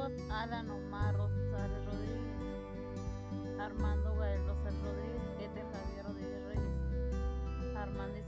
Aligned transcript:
hijos, 0.00 0.12
Alan 0.30 0.70
Omar 0.70 1.14
Rosales 1.16 1.84
Rodríguez, 1.86 3.60
Armando 3.60 4.16
Gael 4.16 4.46
Rosales 4.46 4.82
Rodríguez, 4.82 5.22
Ete 5.40 5.62
Javier 5.72 6.04
Rodríguez 6.06 6.44
Reyes, 6.46 7.76
Armando 7.76 8.18